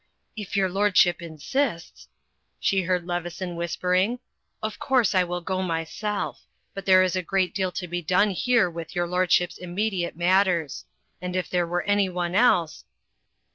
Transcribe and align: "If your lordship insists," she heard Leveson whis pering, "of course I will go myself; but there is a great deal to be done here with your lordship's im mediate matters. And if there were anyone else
"If 0.35 0.55
your 0.55 0.67
lordship 0.67 1.21
insists," 1.21 2.07
she 2.59 2.81
heard 2.81 3.05
Leveson 3.05 3.55
whis 3.55 3.75
pering, 3.77 4.17
"of 4.63 4.79
course 4.79 5.13
I 5.13 5.23
will 5.23 5.41
go 5.41 5.61
myself; 5.61 6.41
but 6.73 6.87
there 6.87 7.03
is 7.03 7.15
a 7.15 7.21
great 7.21 7.53
deal 7.53 7.71
to 7.73 7.87
be 7.87 8.01
done 8.01 8.31
here 8.31 8.67
with 8.67 8.95
your 8.95 9.05
lordship's 9.05 9.59
im 9.59 9.75
mediate 9.75 10.15
matters. 10.17 10.85
And 11.21 11.35
if 11.35 11.51
there 11.51 11.67
were 11.67 11.83
anyone 11.83 12.33
else 12.33 12.83